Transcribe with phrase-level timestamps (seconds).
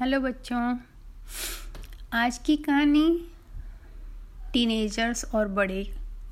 [0.00, 0.78] Hello बच्चों,
[2.12, 3.28] आज की कहानी
[4.52, 5.82] टीनेजर्स और बड़े,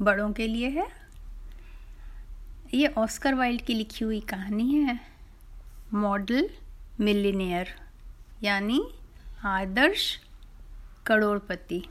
[0.02, 0.86] बड़ों के लिए है।
[2.74, 4.98] ये ऑस्कर वाइल्ड की लिखी हुई कहानी है।
[5.94, 6.50] मॉडल
[7.00, 7.74] मिलीनियर,
[8.42, 8.80] यानी
[9.44, 10.20] आदर्श
[11.06, 11.84] करोड़पति।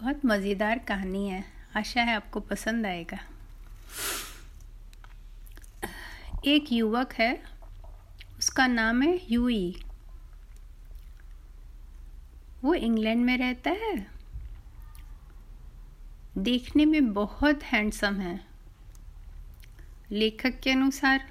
[0.00, 1.44] बहुत मज़ेदार कहानी है।
[1.76, 3.18] आशा है आपको पसंद आएगा।
[6.44, 7.51] एक युवक है
[8.42, 9.82] उसका नाम है यूई।
[12.64, 14.06] वो इंग्लैंड में रहता है।
[16.38, 18.40] देखने में बहुत हैंडसम है।
[20.12, 21.28] लेखक के अनुसार,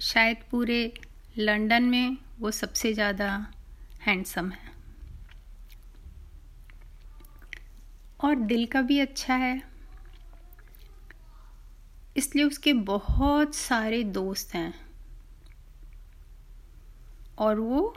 [0.00, 0.94] शायद पूरे
[1.38, 3.52] लंदन में वो सबसे ज़्यादा
[4.02, 4.72] हैंडसम है।
[8.20, 9.62] और दिल का भी अच्छा है।
[12.16, 14.91] इसलिए उसके बहुत सारे दोस्त हैं।
[17.42, 17.94] और वो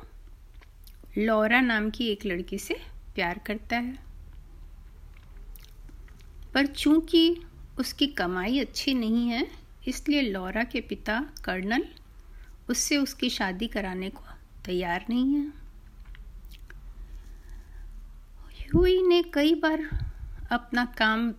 [1.17, 2.79] लॉरा नाम की एक लड़की से
[3.15, 3.97] प्यार करता है।
[6.53, 7.41] पर चूँकि
[7.79, 9.47] उसकी कमाई अच्छी नहीं है,
[9.87, 11.85] इसलिए लॉरा के पिता कर्नल
[12.69, 14.23] उससे उसकी शादी कराने को
[14.65, 15.47] तैयार नहीं है।
[18.75, 19.81] हुई ने कई बार
[20.51, 21.33] अपना काम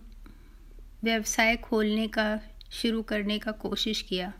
[1.03, 2.39] व्यवसाय खोलने का,
[2.71, 4.33] शुरू करने का कोशिश किया,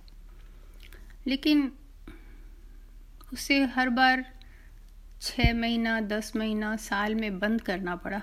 [1.28, 1.72] लेकिन
[3.34, 4.26] उसे हर बार
[5.22, 8.22] छः महीना, दस महीना, साल में बंद करना पड़ा।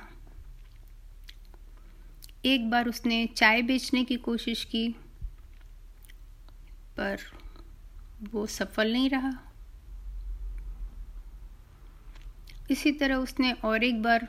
[2.44, 4.88] एक बार उसने चाय बेचने की कोशिश की,
[6.96, 7.18] पर
[8.32, 9.32] वो सफल नहीं रहा।
[12.70, 14.28] इसी तरह उसने और एक बार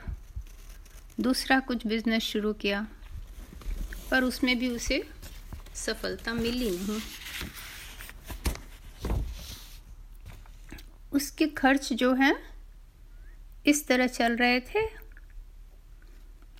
[1.19, 2.87] दूसरा कुछ बिज़नेस शुरू किया,
[4.11, 5.03] पर उसमें भी उसे
[5.75, 6.99] सफलता मिली नहीं।
[11.15, 12.35] उसके खर्च जो हैं,
[13.65, 14.87] इस तरह चल रहे थे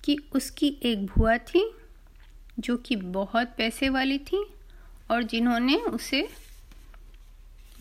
[0.04, 1.76] कि उसकी एक भुआ थी,
[2.58, 4.54] जो कि बहुत पैसे वाली थी
[5.10, 6.28] और जिन्होंने उसे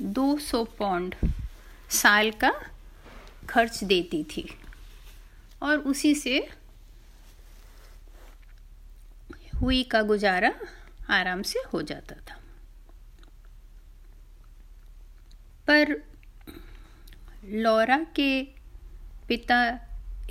[0.01, 1.15] 200 पाउंड
[1.89, 2.51] साल का
[3.49, 4.57] खर्च देती थी।
[5.63, 6.49] और उसी से
[9.61, 10.53] हुई का गुजारा
[11.09, 12.41] आराम से हो जाता था।
[15.67, 16.14] पर
[17.45, 18.41] लौरा के
[19.27, 19.57] पिता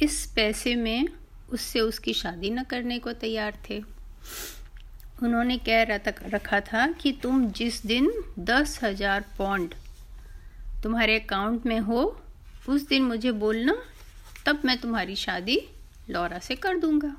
[0.03, 1.09] इस पैसे में
[1.53, 3.79] उससे उसकी शादी न करने को तैयार थे।
[5.23, 5.83] उन्होंने कह
[6.29, 9.75] रखा था कि तुम जिस दिन दस हज़ार पौंड
[10.83, 12.01] तुम्हारे अकाउंट में हो,
[12.69, 13.77] उस दिन मुझे बोलना,
[14.47, 15.61] तब मैं तुम्हारी शादी
[16.11, 17.15] लौरा से कर दूँगा।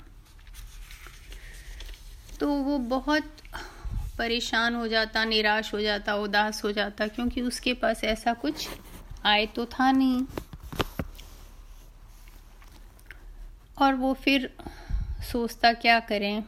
[2.40, 3.32] तो वो बहुत
[4.18, 8.68] परेशान हो जाता, निराश हो जाता, उदास हो जाता, क्योंकि उसके पास ऐसा कुछ
[9.26, 10.26] आए तो था नहीं।
[13.82, 14.54] और वो फिर
[15.32, 16.44] सोचता, क्या करें?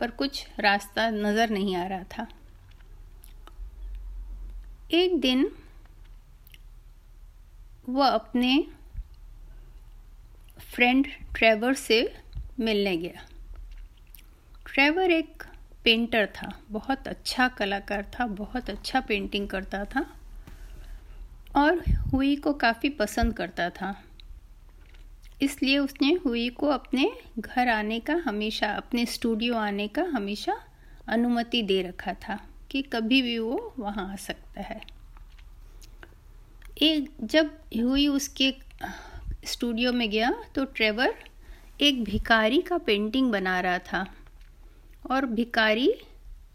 [0.00, 2.26] पर कुछ रास्ता नज़र नहीं आ रहा था।
[4.90, 5.50] एक दिन
[7.88, 8.66] वह अपने
[10.74, 11.06] फ्रेंड
[11.36, 12.14] ट्रेवर से
[12.60, 13.26] मिलने गया।
[14.66, 15.42] ट्रेवर एक
[15.84, 20.06] पेंटर था, बहुत अच्छा कलाकार था, बहुत अच्छा पेंटिंग करता था।
[21.56, 21.82] और
[22.12, 23.94] हुई को काफ़ी पसंद करता था।
[25.42, 30.56] इसलिए उसने हुई को अपने घर आने का हमेशा, अपने स्टूडियो आने का हमेशा
[31.08, 32.38] अनुमति दे रखा था
[32.70, 34.80] कि कभी भी वो वहाँ आ सकता है।
[36.82, 38.54] एक, जब हुई उसके
[39.44, 41.14] स्टूडियो में गया तो ट्रेवर
[41.80, 44.06] एक भिकारी का पेंटिंग बना रहा था
[45.10, 45.92] और भिकारी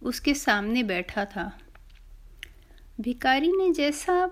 [0.02, 1.52] उसके सामने बैठा था।
[3.02, 4.26] भिकारी ने जैसा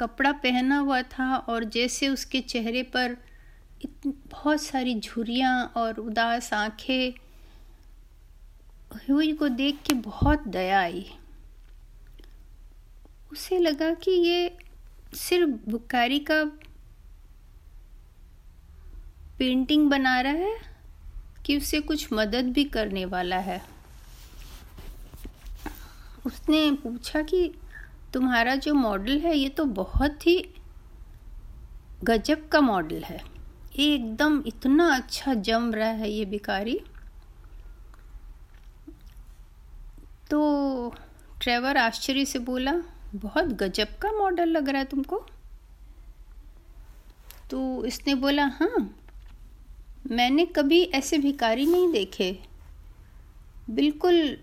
[0.00, 3.16] कपड़ा पहना हुआ था और जैसे उसके चेहरे पर
[4.06, 7.12] बहुत सारी झुरियाँ और उदास आँखें,
[9.10, 11.06] हुई को देख के बहुत दया आई।
[13.32, 14.58] उसे लगा कि ये
[15.14, 16.44] सिर्फ़ बुकारी का
[19.38, 20.56] पेंटिंग बना रहा है
[21.46, 23.62] कि उसे कुछ मदद भी करने वाला है।
[26.26, 27.50] उसने पूछा कि
[28.14, 30.36] तुम्हारा जो मॉडल है, ये तो बहुत ही
[32.04, 33.20] गजब का मॉडल है।
[33.76, 36.78] ये एकदम इतना अच्छा जम रहा है ये भिकारी
[40.30, 40.94] तो
[41.42, 42.72] ट्रेवर आश्चर्य से बोला,
[43.14, 45.24] बहुत गजब का मॉडल लग रहा है तुमको?
[47.50, 48.90] तो इसने बोला हाँ
[50.06, 52.30] मैंने कभी ऐसे भिकारी नहीं देखे।
[53.70, 54.36] बिल्कुल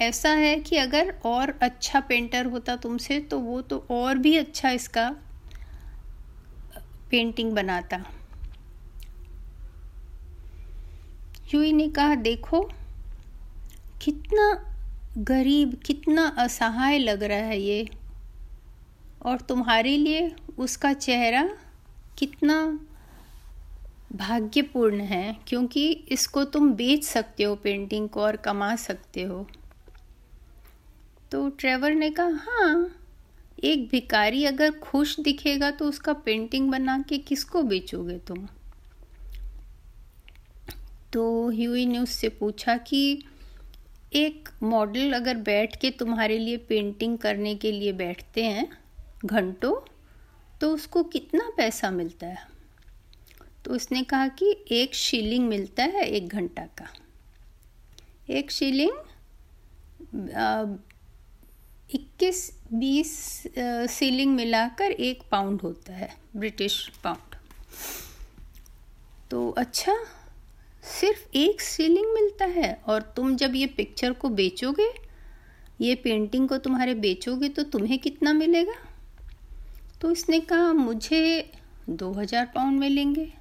[0.00, 4.70] ऐसा है कि अगर और अच्छा पेंटर होता तुमसे तो वो तो और भी अच्छा
[4.70, 5.08] इसका
[7.10, 8.04] पेंटिंग बनाता।
[11.54, 12.60] यूई ने कहा, देखो,
[14.02, 14.74] कितना
[15.18, 17.88] गरीब, कितना असहाय लग रहा है ये।
[19.24, 21.48] और तुम्हारे लिए उसका चेहरा
[22.18, 22.78] कितना
[24.12, 29.46] भाग्यपूर्ण है, क्योंकि इसको तुम बेच सकते हो पेंटिंग को और कमा सकते हो।
[31.32, 32.94] तो ट्रेवर ने कहा हाँ
[33.64, 38.48] एक भिकारी अगर खुश दिखेगा तो उसका पेंटिंग बना के किसको बेचोगे तुम?
[41.12, 43.24] तो ह्यूई ने उससे पूछा कि,
[44.12, 48.68] एक मॉडल अगर बैठ के तुम्हारे लिए पेंटिंग करने के लिए बैठते हैं
[49.24, 49.90] घंटों
[50.60, 52.46] तो उसको कितना पैसा मिलता है?
[53.64, 56.88] तो उसने कहा कि, एक शीलिंग मिलता है एक घंटा का।
[58.30, 58.92] एक शीलिंग
[61.88, 63.12] इक्कीस, बीस
[63.90, 67.36] सीलिंग मिलाकर एक पाउंड होता है, ब्रिटिश पाउंड।
[69.30, 69.96] तो अच्छा
[70.84, 74.88] सिर्फ़ एक सीलिंग मिलता है और तुम जब ये पिक्चर को बेचोगे,
[75.80, 78.74] ये पेंटिंग को तुम्हारे बेचोगे तो तुम्हें कितना मिलेगा?
[80.00, 81.52] तो इसने कहा, मुझे
[81.90, 83.32] दो हज़ार पाउंड मिलेंगे।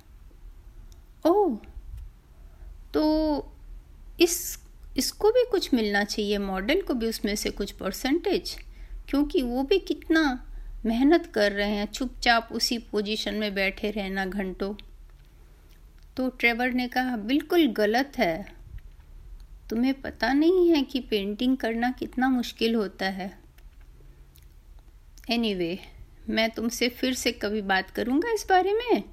[1.26, 1.58] ओह
[2.94, 3.04] तो
[4.20, 4.58] इस
[4.98, 8.58] इसको भी कुछ मिलना चाहिए मॉडल को भी उसमें से कुछ परसेंटेज
[9.10, 10.48] क्योंकि वो भी कितना
[10.86, 14.76] मेहनत कर रहे हैं। चुपचाप उसी पोजीशन में बैठे रहना घंटों।
[16.18, 18.54] तो ट्रेवर ने कहा बिल्कुल गलत है।
[19.70, 23.40] तुम्हें पता नहीं है कि पेंटिंग करना कितना मुश्किल होता है।
[25.30, 29.04] एनीवे anyway, मैं तुमसे फिर से कभी बात करूँगा इस बारे में?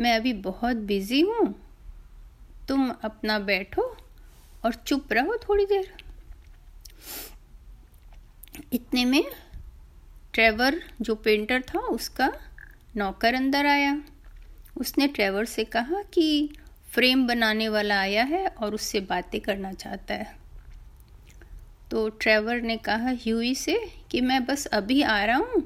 [0.00, 1.54] मैं अभी बहुत बिज़ी हूँ।
[2.68, 3.96] तुम अपना बैठो।
[4.64, 5.92] और चुप रहो थोड़ी देर।
[8.72, 9.24] इतने में
[10.34, 12.32] ट्रेवर, जो पेंटर था, उसका
[12.96, 14.02] नौकर अंदर आया।
[14.76, 16.50] उसने ट्रेवर से कहा कि
[16.90, 20.36] फ्रेम बनाने वाला आया है और उससे बातें करना चाहता है।
[21.90, 23.78] तो ट्रेवर ने कहा ह्यूई से
[24.10, 25.62] कि मैं बस अभी आ रहा हूँ,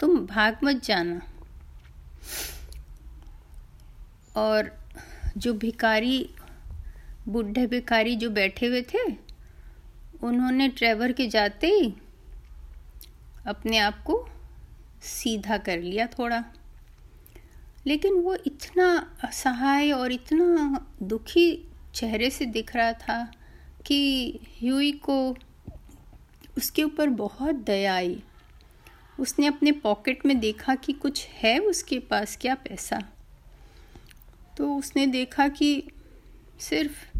[0.00, 1.20] तुम भाग मत जाना।
[4.36, 4.70] और
[5.36, 6.30] जो भिकारी
[7.28, 9.16] बुढ़े भिखारी जो बैठे हुए थे,
[10.22, 11.94] उन्होंने ट्रेवर के जाते ही
[13.46, 14.28] अपने आप को
[15.02, 16.44] सीधा कर लिया थोड़ा।
[17.86, 23.32] लेकिन वो इतना असहाय और इतना दुखी चेहरे से दिख रहा था
[23.86, 25.36] कि ह्यूई को
[26.56, 28.22] उसके ऊपर बहुत दया आई।
[29.20, 33.02] उसने अपने पॉकेट में देखा कि कुछ है उसके पास, क्या पैसा?
[34.56, 35.88] तो उसने देखा कि
[36.60, 37.17] सिर्फ़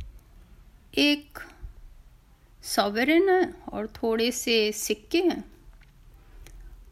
[0.98, 1.38] एक
[2.64, 3.42] सॉवेरन है
[3.72, 5.44] और थोड़े से सिक्के हैं।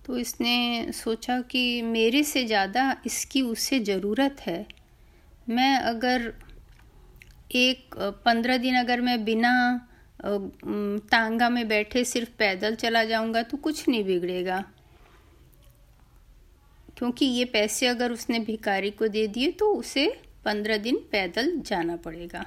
[0.06, 4.66] तो इसने सोचा कि मेरे से ज़्यादा इसकी उसे ज़रूरत है।
[5.46, 6.32] मैं अगर
[7.52, 7.94] एक,
[8.24, 9.52] पंद्रह दिन अगर मैं बिना
[10.22, 14.64] तांगा में बैठे सिर्फ़ पैदल चला जाऊँगा तो कुछ नहीं बिगड़ेगा।
[16.98, 20.06] क्योंकि ये पैसे अगर उसने भिकारी को दे दिए तो उसे
[20.44, 22.44] पंद्रह दिन पैदल जाना पड़ेगा।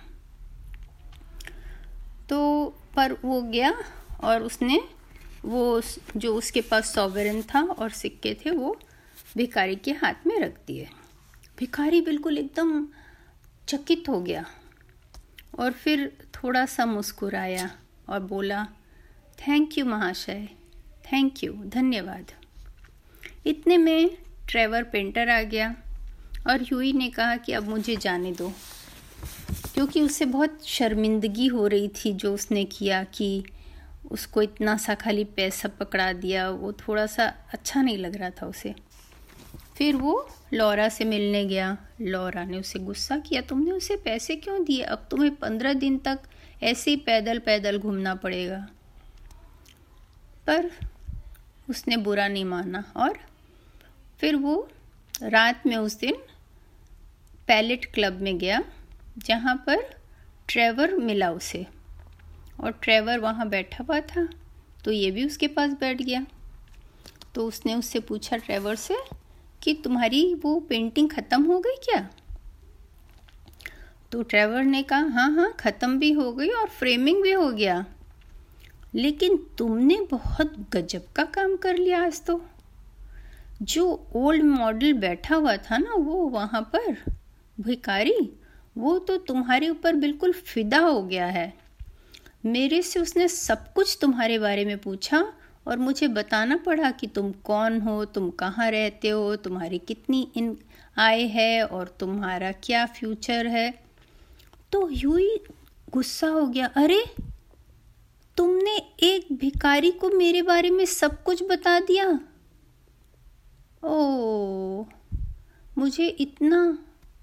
[2.29, 2.65] तो
[2.95, 3.73] पर वो गया
[4.23, 4.81] और उसने
[5.45, 5.81] वो
[6.17, 8.79] जो उसके पास सॉवरन था और सिक्के थे, वो
[9.37, 10.87] भिखारी के हाथ में रख दिए।
[11.57, 12.87] भिखारी बिल्कुल एकदम
[13.67, 14.45] चकित हो गया
[15.59, 17.69] और फिर थोड़ा सा मुस्कुराया
[18.09, 18.67] और बोला
[19.47, 20.47] थैंक यू महाशय
[21.05, 22.31] थैंक यू धन्यवाद।
[23.45, 24.09] इतने में
[24.49, 25.75] ट्रेवर पेंटर आ गया
[26.47, 28.51] और ह्यूई ने कहा कि, अब मुझे जाने दो।
[29.79, 33.43] क्योंकि उसे बहुत शर्मिंदगी हो रही थी जो उसने किया कि
[34.11, 38.45] उसको इतना सा खाली पैसा पकड़ा दिया, वो थोड़ा सा अच्छा नहीं लग रहा था
[38.45, 38.75] उसे।
[39.77, 44.63] फिर वो लौरा से मिलने गया। लौरा ने उसे गुस्सा किया, तुमने उसे पैसे क्यों
[44.63, 44.81] दिए?
[44.81, 46.19] अब तुम्हें पंद्रह दिन तक
[46.63, 48.67] ऐसे ही पैदल पैदल घूमना पड़ेगा।
[50.47, 50.71] पर
[51.69, 53.19] उसने बुरा नहीं माना और
[54.19, 54.69] फिर वो
[55.23, 56.13] रात में उस दिन
[57.47, 58.63] पैलेट क्लब में गया।
[59.25, 59.83] जहाँ पर
[60.47, 61.65] ट्रेवर मिला उसे।
[62.59, 64.27] और ट्रेवर वहाँ बैठा हुआ था
[64.85, 66.25] तो ये भी उसके पास बैठ गया।
[67.35, 68.95] तो उसने उससे पूछा ट्रेवर से
[69.61, 72.07] कि तुम्हारी वो पेंटिंग ख़त्म हो गई क्या?
[74.11, 77.85] तो ट्रेवर ने कहा हाँ हाँ ख़त्म भी हो गई और फ्रेमिंग भी हो गया।
[78.95, 82.41] लेकिन तुमने बहुत गजब का काम कर लिया आज तो।
[83.61, 83.85] जो
[84.15, 86.95] ओल्ड मॉडल बैठा हुआ था ना, वो वहाँ पर
[87.57, 88.19] भिकारी
[88.77, 91.53] वो तो तुम्हारे ऊपर बिल्कुल फिदा हो गया है।
[92.45, 95.33] मेरे से उसने सब कुछ तुम्हारे बारे में पूछा
[95.67, 100.57] और मुझे बताना पड़ा कि तुम कौन हो, तुम कहाँ रहते हो, तुम्हारी कितनी इन
[100.97, 103.83] आय है और तुम्हारा क्या फ्यूचर है।
[104.71, 105.39] तो यूँ ही
[105.91, 107.05] गुस्सा हो गया। अरे,
[108.37, 112.19] तुमने एक भिकारी को मेरे बारे में सब कुछ बता दिया?
[113.83, 114.83] ओ
[115.77, 116.77] मुझे इतना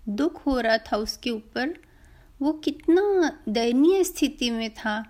[0.09, 1.75] दुख हो रहा था उसके ऊपर।
[2.43, 5.05] वो कितना दयनीय स्थिति में था।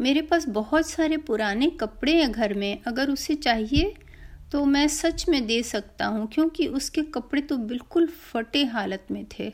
[0.00, 3.94] मेरे पास बहुत सारे पुराने कपड़े हैं घर में, अगर उसे चाहिए
[4.52, 9.26] तो मैं सच में दे सकता हूँ, क्योंकि उसके कपड़े तो बिल्कुल फटे हालत में
[9.38, 9.52] थे।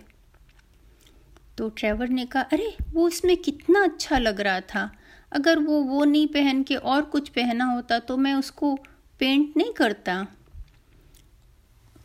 [1.59, 4.93] तो ट्रेवर ने कहा, अरे, वो इसमें कितना अच्छा लग रहा था।
[5.33, 8.79] अगर वो वो नहीं पहन के और कुछ पहना होता तो मैं उसको
[9.19, 10.27] पेंट नहीं करता।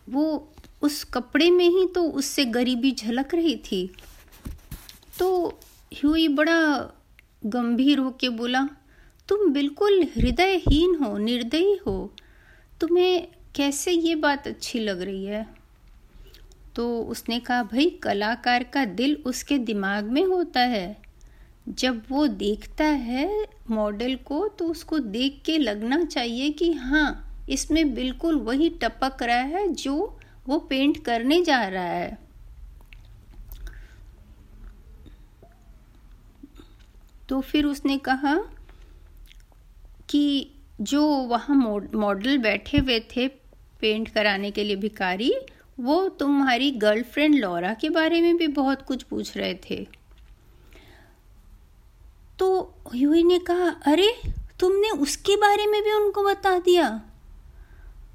[0.10, 0.55] वो
[0.86, 3.90] उस कपड़े में ही तो उससे गरीबी झलक रही थी।
[5.20, 5.60] तो
[5.94, 6.60] ह्यूई बड़ा
[7.46, 8.68] गंभीर होके बोला,
[9.28, 12.14] तुम बिल्कुल हृदयहीन हो, निर्दयी हो।
[12.82, 15.48] तुम्हें कैसे ये बात अच्छी लग रही है?
[16.76, 20.98] तो उसने कहा, भाई, कलाकार का दिल उसके दिमाग में होता है।
[21.70, 27.94] जब वो देखता है मॉडल को तो उसको देख के लगना चाहिए कि हाँ इसमें
[27.94, 32.18] बिल्कुल वही टपक रहा है जो वो पेंट करने जा रहा है।
[37.30, 38.40] तो फिर उसने कहा
[40.10, 41.56] कि जो वहाँ
[41.96, 43.28] मॉडल बैठे हुए थे
[43.82, 45.34] पेंट कराने के लिए भिकारी
[45.80, 49.88] वो तुम्हारी गर्लफ्रेंड लॉरा के बारे में भी बहुत कुछ पूछ रहे थे।
[52.40, 54.22] तो ह्यूई ने कहा, अरे,
[54.60, 57.02] तुमने उसके बारे में भी उनको बता दिया?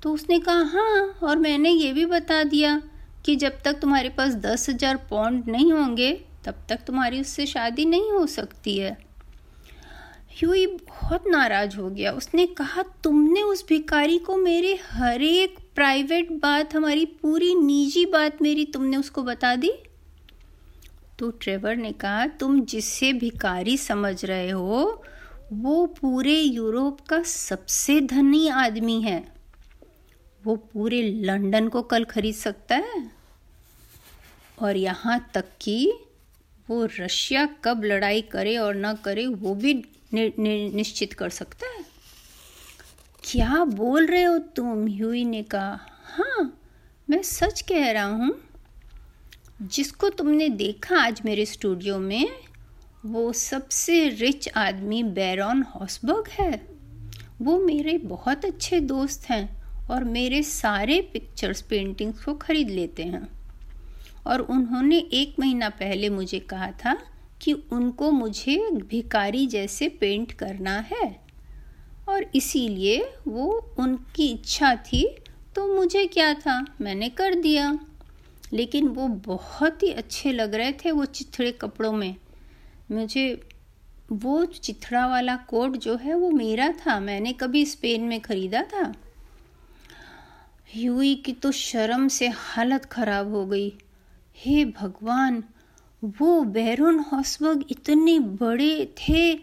[0.03, 2.83] तो उसने कहा हाँ और मैंने ये भी बता दिया
[3.25, 6.13] कि जब तक तुम्हारे पास दस हज़ार पौंड नहीं होंगे,
[6.45, 8.99] तब तक तुम्हारी उससे शादी नहीं हो सकती है।
[10.31, 16.33] ह्यूई बहुत नाराज़ हो गया। उसने कहा, तुमने उस भिकारी को मेरे हर एक प्राइवेट
[16.33, 19.73] बात, हमारी पूरी निजी बात मेरी तुमने उसको बता दी?
[21.19, 25.03] तो ट्रेवर ने कहा, तुम जिससे भिकारी समझ रहे हो,
[25.53, 29.40] वो पूरे यूरोप का सबसे धनी आदमी है।
[30.45, 33.11] वो पूरे लंदन को कल खरीद सकता है?
[34.59, 35.93] और यहाँ तक कि
[36.71, 39.75] वो रशिया कब लड़ाई करे और ना करे वो भी
[40.15, 41.85] नि, नि, निश्चित कर सकता है।
[43.25, 44.87] क्या बोल रहे हो तुम?
[44.87, 46.61] ह्यूई ने कहा हाँ
[47.11, 48.41] मैं सच कह रहा हूँ
[49.63, 52.31] जिसको तुमने देखा आज मेरे स्टूडियो में
[53.07, 56.69] वो सबसे रिच आदमी बैरॉन हॉसबर्ग है।
[57.43, 59.60] वो मेरे बहुत अच्छे दोस्त हैं।
[59.91, 63.29] और मेरे सारे पिक्चर्स पेंटिंग्स को खरीद लेते हैं।
[64.27, 66.95] और उन्होंने एक महीना पहले मुझे कहा था
[67.43, 71.21] कि उनको मुझे भिकारी जैसे पेंट करना है।
[72.09, 75.17] और इसीलिए वो उनकी इच्छा थी
[75.55, 76.65] तो मुझे क्या था?
[76.81, 77.79] मैंने कर दिया।
[78.53, 82.17] लेकिन वो बहुत ही अच्छे लग रहे थे वो चिथड़े कपड़ों में।
[82.91, 83.41] मुझे
[84.13, 88.95] वो चिथड़ा वाला कोट जो है वो मेरा था। मैंने कभी स्पेन में ख़रीदा था।
[90.75, 93.79] ह्यूई की तो शर्म से हालत ख़राब हो गई।
[94.37, 95.45] हे भगवान,
[96.05, 99.35] वो बैरोन हॉसबर्ग इतने बड़े थे,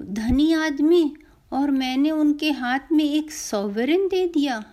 [0.00, 1.16] धनी आदमी,
[1.52, 4.64] और मैंने उनके हाथ में एक सॉवरिन दे दिया।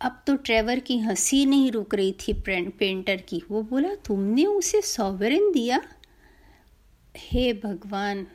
[0.00, 2.32] अब तो ट्रेवर की हँसी नहीं रुक रही थी
[2.70, 5.82] पेंटर की। वो बोला, तुमने उसे सॉवरिन दिया?
[7.16, 8.26] हे भगवान,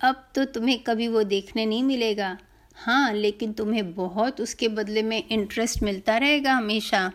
[0.00, 2.38] अब तो तुम्हें कभी वो देखने नहीं मिलेगा।
[2.76, 7.12] हाँ लेकिन तुम्हें बहुत उसके बदले में इंटरेस्ट मिलता रहेगा हमेशा।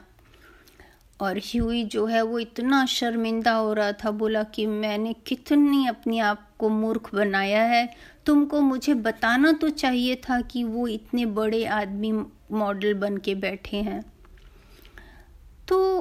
[1.22, 6.20] और ह्यूई जो है, वो इतना शर्मिंदा हो रहा था, बोला कि मैंने कितनी अपने
[6.20, 11.66] आप को मूर्ख बनाया है। तुमको मुझे बताना तो चाहिए था कि वो इतने बड़े
[11.66, 12.12] आदमी
[12.52, 14.02] मॉडल बन के बैठे हैं।
[15.68, 16.00] तो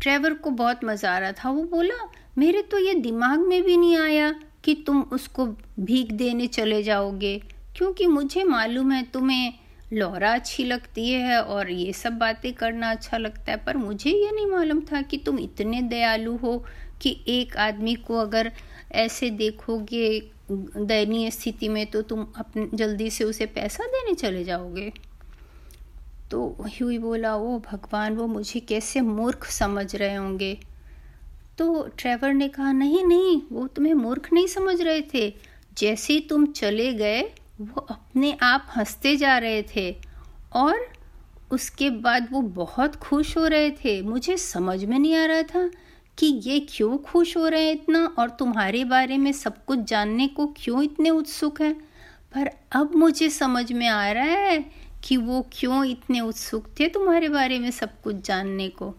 [0.00, 2.08] ट्रेवर को बहुत मज़ा आ रहा था। वो बोला,
[2.38, 4.34] मेरे तो ये दिमाग में भी नहीं आया
[4.64, 5.46] कि तुम उसको
[5.80, 7.42] भीख देने चले जाओगे।
[7.76, 9.52] क्योंकि मुझे मालूम है तुम्हें
[9.92, 14.30] लौरा अच्छी लगती है और ये सब बातें करना अच्छा लगता है, पर मुझे ये
[14.30, 16.64] नहीं मालूम था कि तुम इतने दयालु हो
[17.02, 18.52] कि एक आदमी को अगर
[18.92, 20.08] ऐसे देखोगे
[20.50, 24.92] दयनीय स्थिति में तो तुम अपने जल्दी से उसे पैसा देने चले जाओगे।
[26.30, 30.58] तो ह्यूई बोला वो भगवान, वो मुझे कैसे मूर्ख समझ रहे होंगे?
[31.58, 35.28] तो ट्रेवर ने कहा, नहीं नहीं, वो तुम्हें मूर्ख नहीं समझ रहे थे।
[35.78, 37.22] जैसे ही तुम चले गए
[37.62, 39.96] वो अपने आप हँसते जा रहे थे
[40.52, 40.86] और
[41.50, 45.70] उसके बाद वो बहुत खुश हो रहे थे। मुझे समझ में नहीं आ रहा था
[46.18, 50.28] कि ये क्यों खुश हो रहे हैं इतना और तुम्हारे बारे में सब कुछ जानने
[50.28, 51.74] को क्यों इतने उत्सुक हैं?
[52.34, 54.64] पर अब मुझे समझ में आ रहा है
[55.04, 58.94] कि वो क्यों इतने उत्सुक थे तुम्हारे बारे में सब कुछ जानने को।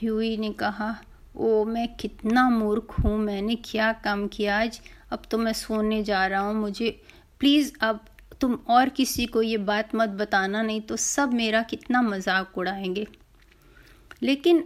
[0.00, 1.00] ह्यूई ने कहा,
[1.36, 4.80] ओ, मैं कितना मूर्ख हूँ, मैंने क्या काम किया आज?
[5.10, 7.02] अब तो मैं सोने जा रहा हूँ, मुझे
[7.40, 8.04] प्लीज़ अब
[8.40, 13.06] तुम और किसी को ये बात मत बताना, नहीं तो सब मेरा कितना मज़ाक उड़ाएँगे।
[14.22, 14.64] लेकिन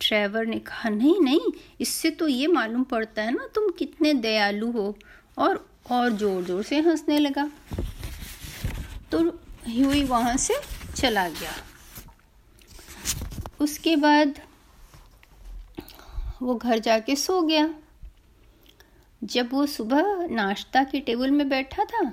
[0.00, 4.70] ट्रेवर ने कहा, नहीं नहीं, इससे तो ये मालूम पड़ता है ना, तुम कितने दयालु
[4.70, 4.96] हो।
[5.38, 7.50] और और ज़ोर ज़ोर से हंसने लगा।
[9.12, 9.18] तो
[9.66, 10.54] ह्यूई वहाँ से
[10.96, 11.52] चला गया।
[13.60, 14.40] उसके बाद
[16.42, 17.68] वो घर जाके सो गया।
[19.22, 22.12] जब वो सुबह नाश्ता के टेबल में बैठा था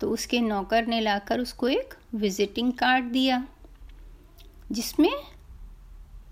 [0.00, 3.44] तो उसके नौकर ने लाकर उसको एक विजिटिंग कार्ड दिया,
[4.72, 5.12] जिसमें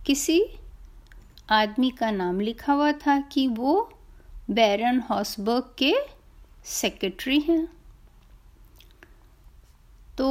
[0.07, 0.43] किसी
[1.51, 3.73] आदमी का नाम लिखा हुआ था कि वो
[4.51, 5.95] बैरन हॉसबर्ग के
[6.65, 7.65] सेक्रेटरी हैं।
[10.19, 10.29] तो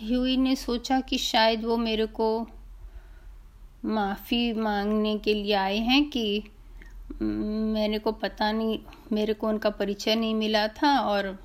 [0.00, 2.46] ह्यूई ने सोचा कि शायद वो मेरे को
[3.84, 6.42] माफ़ी मांगने के लिए आए हैं कि
[7.20, 8.78] मेरे को पता नहीं,
[9.12, 11.38] मेरे को उनका परिचय नहीं मिला था और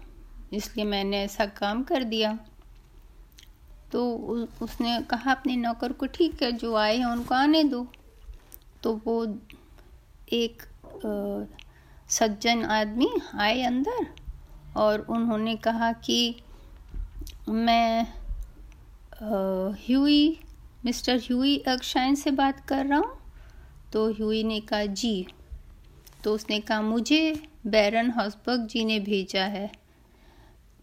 [0.54, 2.38] इसलिए मैंने ऐसा काम कर दिया।
[3.92, 4.06] तो
[4.62, 7.86] उसने कहा, अपने नौकर को ठीक है, जो आए हैं उनको आने दो।
[8.84, 9.26] तो वो
[10.34, 10.62] एक
[12.10, 14.06] सज्जन आदमी आए अंदर
[14.78, 16.36] और उन्होंने कहा कि
[17.50, 18.06] मैं
[19.80, 20.38] ह्यूई,
[20.86, 23.18] मिस्टर ह्यूई अक्षाइन से बात कर रहा हूँ।
[23.94, 25.28] तो ह्यूई ने कहा, जी।
[26.26, 29.72] तो उसने कहा, मुझे बैरन हॉस्बर्ग जी ने भेजा है।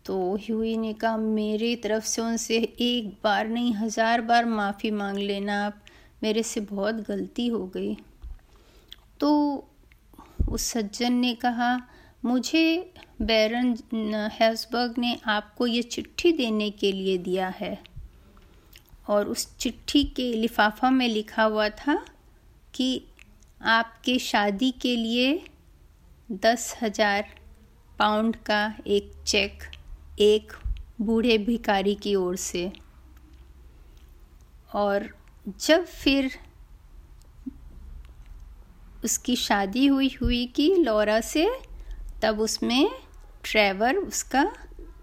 [0.04, 5.18] तो ह्यूई ने कहा, मेरी तरफ़ से उनसे एक बार नहीं, हज़ार बार माफ़ी मांग
[5.18, 5.82] लेना, आप
[6.22, 7.96] मेरे से बहुत गलती हो गई।
[9.20, 9.30] तो
[10.48, 11.88] उस सज्जन ने कहा,
[12.24, 13.76] मुझे बैरन
[14.32, 17.78] हेल्सबर्ग ने आपको ये चिट्ठी देने के लिए दिया है।
[19.08, 22.04] और उस चिट्ठी के लिफाफा में लिखा हुआ था
[22.74, 23.02] कि
[23.62, 25.42] आपके शादी के लिए
[26.32, 27.24] दस हज़ार
[27.98, 29.62] पाउंड का एक चेक
[30.20, 30.52] एक
[31.00, 32.70] बूढ़े भिकारी की ओर से।
[34.74, 35.06] और
[35.60, 36.30] जब फिर
[39.04, 41.48] उसकी शादी हुई हुई की लौरा से,
[42.22, 42.90] तब उसमें
[43.44, 44.44] ट्रेवर उसका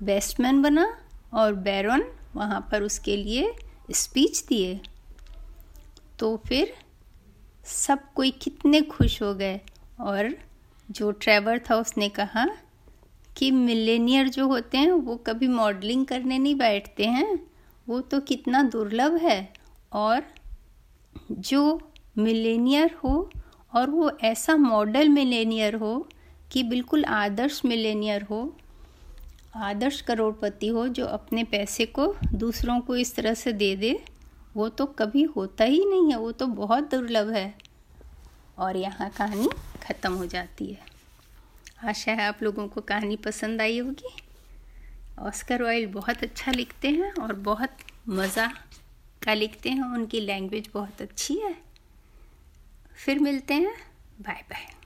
[0.04, 0.86] बेस्टमैन बना
[1.34, 2.04] और बैरन
[2.36, 3.54] वहाँ पर उसके लिए
[3.94, 4.80] स्पीच दिए।
[6.20, 6.74] तो फिर
[7.70, 9.62] सब कोई कितने खुश हो गए।
[10.00, 10.38] और
[10.92, 12.48] जो ट्रेवर था, उसने कहा
[13.38, 17.40] कि मिलेनियर जो होते हैं, वो कभी मॉडलिंग करने नहीं बैठते हैं।
[17.90, 19.54] वो तो कितना दुर्लभ है।
[19.94, 20.24] और
[21.32, 23.32] जो मिलेनियर हो,
[23.76, 26.10] और वो ऐसा मॉडल मिलेनियर हो
[26.52, 28.58] कि बिल्कुल आदर्श मिलेनियर हो,
[29.56, 34.04] आदर्श करोड़पति हो, जो अपने पैसे को दूसरों को इस तरह से दे दे
[34.56, 37.54] वो तो कभी होता ही नहीं है, वो तो बहुत दुर्लभ है।
[38.58, 39.50] और यहाँ कहानी
[39.84, 40.88] ख़त्म हो जाती है।
[41.84, 44.16] आशा है आप लोगों को कहानी पसंद आई होगी।
[45.20, 47.78] ऑस्कर वाइल बहुत अच्छा लिखते हैं और बहुत
[48.10, 48.52] मज़ा
[49.24, 51.56] का लिखते हैं, उनकी लैंग्वेज बहुत अच्छी है।
[52.96, 53.76] फिर मिलते हैं।
[54.22, 54.79] Bye bye